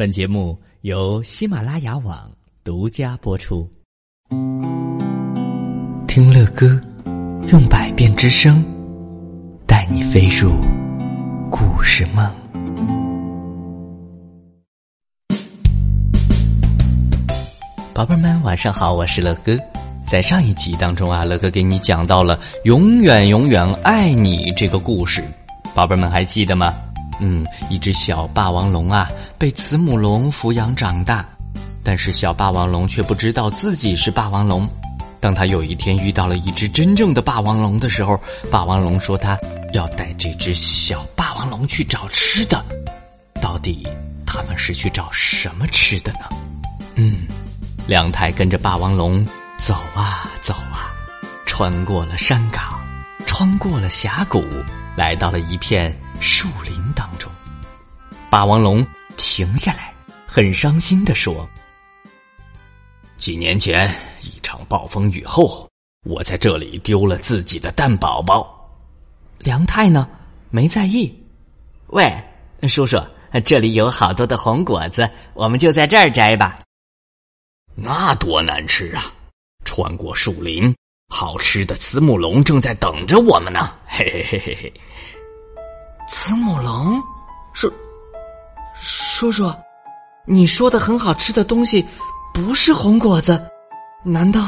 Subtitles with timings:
[0.00, 2.32] 本节目由喜马拉雅网
[2.64, 3.70] 独家播出。
[6.08, 6.66] 听乐哥，
[7.48, 8.64] 用百变之声，
[9.66, 10.54] 带你飞入
[11.50, 12.26] 故事梦。
[17.92, 19.54] 宝贝们，晚上好，我是乐哥。
[20.06, 25.22] 在上一集当中啊，乐哥给你讲到了“永远永远爱你”这个故事，
[25.74, 26.74] 宝贝们还记得吗？
[27.20, 31.24] 嗯，一只小霸王龙啊，被慈母龙抚养长大，
[31.84, 34.68] 但是小霸王龙却不知道自己是霸王龙。
[35.20, 38.18] 当他有一天遇到了一只真正的霸王龙的时候，
[38.50, 39.38] 霸王龙说他
[39.74, 42.64] 要带这只小霸王龙去找吃的。
[43.40, 43.86] 到底
[44.26, 46.20] 他们是去找什么吃的呢？
[46.94, 47.26] 嗯，
[47.86, 49.22] 梁太跟着霸王龙
[49.58, 50.88] 走啊走啊，
[51.44, 52.80] 穿过了山岗，
[53.26, 54.42] 穿过了峡谷，
[54.96, 56.89] 来到了一片树林。
[58.30, 59.92] 霸王龙停下来，
[60.24, 61.48] 很伤心的说
[63.18, 63.92] ：“几年前
[64.22, 65.68] 一场暴风雨后，
[66.06, 68.56] 我在这里丢了自己的蛋宝宝。”
[69.38, 70.08] 梁太呢，
[70.48, 71.12] 没在意。
[71.88, 72.08] 喂，
[72.68, 73.02] 叔叔，
[73.44, 76.56] 这里有好多的红果子，我们就在这儿摘吧。
[77.74, 79.12] 那多难吃啊！
[79.64, 80.72] 穿过树林，
[81.08, 83.74] 好吃的慈母龙正在等着我们呢。
[83.86, 84.72] 嘿嘿嘿嘿嘿。
[86.06, 87.02] 慈母龙，
[87.54, 87.72] 是
[88.82, 89.52] 叔叔，
[90.24, 91.84] 你说的很好吃的东西
[92.32, 93.38] 不是红果子，
[94.02, 94.40] 难道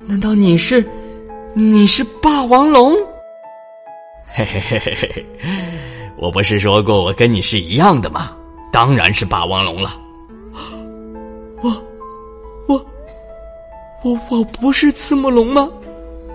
[0.00, 0.84] 难道你是
[1.54, 2.96] 你是霸王龙？
[4.26, 5.26] 嘿嘿嘿嘿嘿，
[6.16, 8.36] 我不是说过我跟你是一样的吗？
[8.72, 9.96] 当然是霸王龙了。
[11.62, 11.70] 我
[12.66, 12.86] 我
[14.02, 15.70] 我我不是慈母龙吗？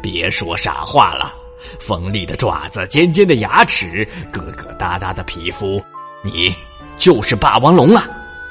[0.01, 1.33] 别说傻话了！
[1.81, 5.81] 锋利的爪子，尖尖的牙齿，疙疙瘩瘩的皮肤，
[6.23, 6.55] 你
[6.97, 8.07] 就是霸王龙啊！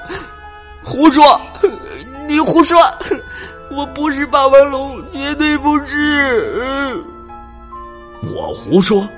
[0.83, 1.41] 胡说！
[2.29, 2.79] 你胡说！
[3.71, 7.03] 我不是霸王龙，绝对不是！
[8.35, 9.09] 我胡说！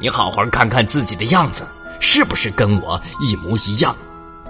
[0.00, 1.66] 你好好看看自己的样子，
[2.00, 3.94] 是不是跟我一模一样？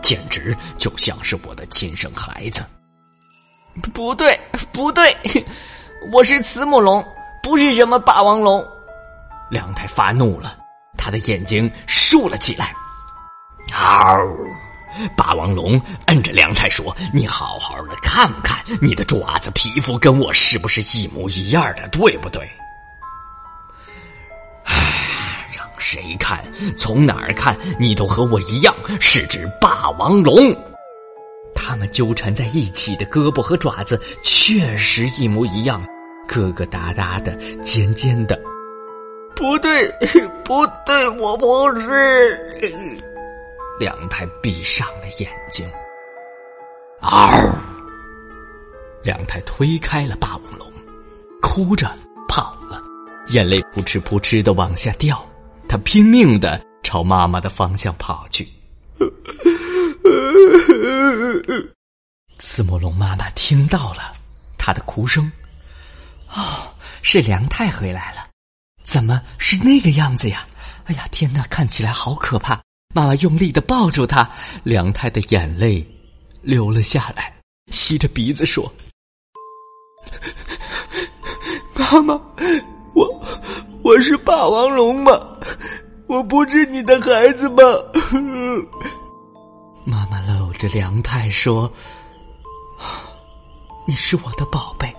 [0.02, 2.64] 简直就像是我的亲生孩子。
[3.92, 4.38] 不对，
[4.72, 5.14] 不对，
[6.12, 7.04] 我是慈母龙，
[7.42, 8.66] 不是什么霸王龙。
[9.50, 10.56] 梁太发怒了，
[10.96, 12.72] 他的眼睛竖了起来。
[13.70, 14.26] 嗷！
[15.16, 22.42] 霸王龙摁着梁太说：“你好好的看看，你的爪子、皮肤跟我是不是一模一样的，对不对？”
[24.66, 26.44] 唉，让谁看，
[26.76, 30.54] 从哪儿看，你都和我一样是只霸王龙。
[31.54, 35.84] 他们纠缠在一起的胳膊和爪子确实一模一样，
[36.28, 38.36] 疙疙瘩瘩的，尖尖的。
[39.36, 39.88] 不对，
[40.44, 42.98] 不对，我不是。
[43.80, 45.66] 梁太闭上了眼睛。
[47.00, 47.30] 嗷！
[49.02, 50.70] 梁太推开了霸王龙，
[51.40, 51.90] 哭着
[52.28, 52.78] 跑了，
[53.28, 55.26] 眼泪扑哧扑哧的往下掉。
[55.66, 58.46] 他拼命的朝妈妈的方向跑去。
[62.38, 64.12] 慈母龙妈妈听到了
[64.58, 65.32] 他的哭声，
[66.28, 68.28] 哦，是梁太回来了。
[68.82, 70.46] 怎么是那个样子呀？
[70.84, 72.60] 哎呀，天哪，看起来好可怕！
[72.92, 74.28] 妈妈用力的抱住他，
[74.64, 75.86] 梁太的眼泪
[76.42, 77.32] 流了下来，
[77.70, 78.72] 吸着鼻子说
[81.72, 82.20] ：“妈妈，
[82.94, 83.24] 我
[83.84, 85.12] 我是霸王龙吗？
[86.08, 87.62] 我不是你的孩子吗？”
[89.86, 91.72] 妈妈搂着梁太说
[93.86, 94.92] ：“你是我的宝贝，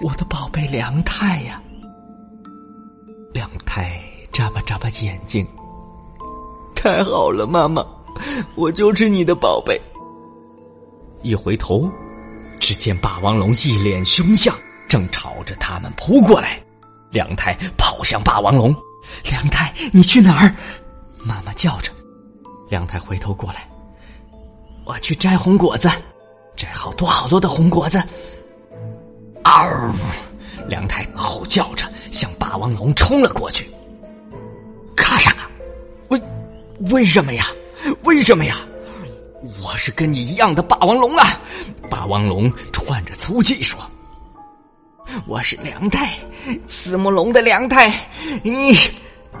[0.00, 1.62] 我的宝贝梁太呀。”
[3.34, 4.00] 梁太
[4.32, 5.46] 眨巴眨巴眼睛。
[6.80, 7.84] 太好了，妈妈，
[8.54, 9.80] 我就是你的宝贝。
[11.22, 11.90] 一回头，
[12.60, 14.54] 只见霸王龙一脸凶相，
[14.88, 16.56] 正朝着他们扑过来。
[17.10, 18.72] 梁太跑向霸王龙，
[19.24, 20.54] 梁太，你去哪儿？
[21.18, 21.90] 妈妈叫着。
[22.70, 23.68] 梁太回头过来，
[24.84, 25.90] 我去摘红果子，
[26.54, 28.00] 摘好多好多的红果子。
[29.42, 29.92] 嗷！
[30.68, 33.68] 梁太吼叫着向霸王龙冲了过去。
[34.94, 35.32] 咔嚓！
[36.90, 37.46] 为什么呀？
[38.04, 38.56] 为什么呀？
[39.62, 41.24] 我是跟你一样的霸王龙啊！
[41.90, 43.80] 霸王龙喘着粗气说
[45.26, 46.12] ：“我是梁太，
[46.66, 47.92] 慈母龙的梁太。”
[48.42, 48.74] 你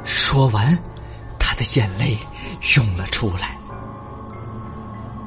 [0.04, 0.76] 说完，
[1.38, 2.16] 他的眼泪
[2.76, 3.56] 涌了出来。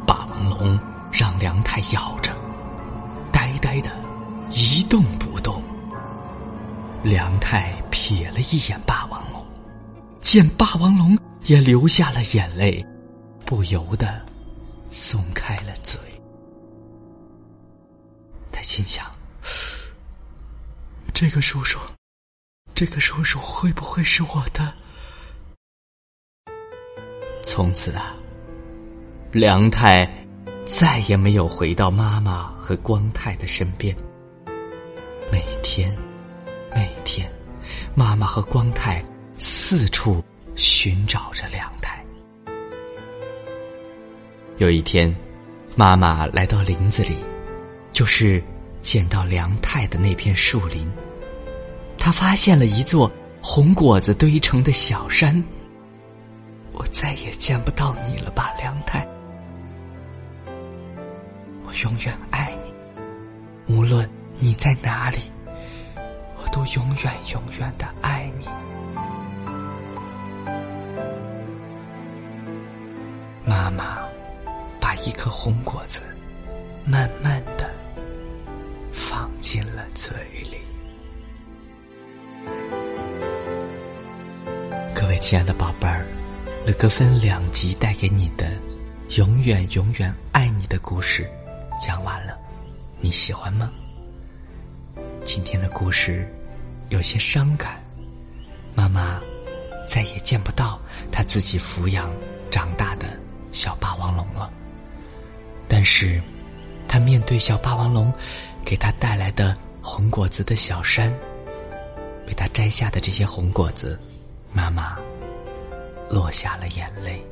[0.05, 0.79] 霸王龙
[1.11, 2.31] 让梁太咬着，
[3.31, 3.89] 呆呆的
[4.49, 5.61] 一动不动。
[7.03, 9.45] 梁太瞥了一眼霸王龙，
[10.21, 12.85] 见霸王龙也流下了眼泪，
[13.45, 14.23] 不由得
[14.91, 15.99] 松开了嘴。
[18.51, 19.05] 他心想：
[21.13, 21.79] 这个叔叔，
[22.75, 24.73] 这个叔叔会不会是我的？
[27.43, 28.15] 从此啊，
[29.31, 30.07] 梁太
[30.65, 33.95] 再也没有回到妈妈和光太的身边。
[35.31, 35.97] 每天，
[36.75, 37.29] 每天，
[37.95, 39.03] 妈妈和光太
[39.37, 40.23] 四处
[40.55, 42.03] 寻找着梁太。
[44.57, 45.13] 有一天，
[45.75, 47.15] 妈妈来到林子里，
[47.91, 48.43] 就是
[48.81, 50.87] 见到梁太的那片树林，
[51.97, 53.11] 她发现了一座
[53.41, 55.43] 红果子堆成的小山。
[56.73, 59.05] 我再也见不到你了吧，梁太？
[61.65, 65.17] 我永远爱你，无论你在哪里，
[66.37, 68.45] 我都永远永远的爱你。
[73.51, 73.99] 妈妈
[74.79, 76.01] 把一颗红果子
[76.85, 77.69] 慢慢的
[78.93, 80.15] 放进了嘴
[80.49, 80.57] 里。
[84.95, 86.05] 各位亲爱的宝贝儿。
[86.65, 88.45] 乐哥分两集带给你的
[89.17, 91.29] 《永远永远爱你》的故事
[91.81, 92.37] 讲完了，
[93.01, 93.69] 你喜欢吗？
[95.25, 96.25] 今天的故事
[96.87, 97.83] 有些伤感，
[98.75, 99.19] 妈妈
[99.89, 100.79] 再也见不到
[101.11, 102.09] 她自己抚养
[102.49, 103.07] 长大的
[103.51, 104.51] 小霸王龙了。
[105.67, 106.21] 但是，
[106.87, 108.13] 他面对小霸王龙
[108.65, 111.13] 给他带来的红果子的小山，
[112.27, 113.99] 为他摘下的这些红果子，
[114.51, 114.97] 妈妈。
[116.09, 117.25] 落下了眼泪，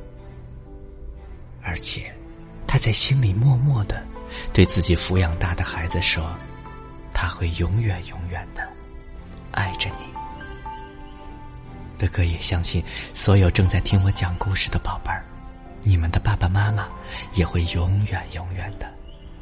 [1.62, 2.10] 而且
[2.66, 4.02] 他在心里默默的
[4.54, 6.32] 对自己抚养大的孩子说
[7.12, 8.66] ：“他会永远永远的
[9.52, 10.06] 爱着你。”
[12.00, 12.82] 哥哥也相信，
[13.12, 15.22] 所有正在听我讲故事的宝贝儿，
[15.82, 16.88] 你们的爸爸妈妈
[17.32, 18.86] 也会永远永远的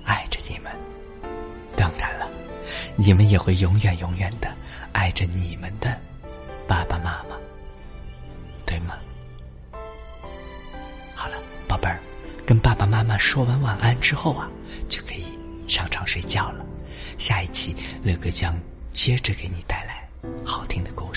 [0.05, 0.73] 爱着你们。
[1.77, 2.29] 当然了，
[2.97, 4.53] 你们也会永远永远的
[4.93, 5.97] 爱着你们的
[6.67, 7.37] 爸爸妈妈，
[8.67, 8.97] 对吗？
[11.15, 11.35] 好了，
[11.67, 12.01] 宝贝儿，
[12.47, 14.49] 跟爸爸妈妈说完晚安之后啊，
[14.87, 15.25] 就可以
[15.69, 16.65] 上床睡觉了。
[17.17, 18.57] 下一期乐哥将
[18.93, 20.09] 接着给你带来
[20.45, 21.08] 好听的故事。